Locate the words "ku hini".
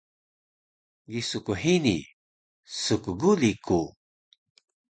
1.45-1.97